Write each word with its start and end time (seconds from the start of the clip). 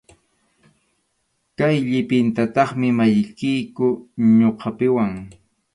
Kay 1.57 1.75
llipintataqmi 1.89 2.87
maqlliyku 2.97 3.87
ñuqapuwan. 4.37 5.11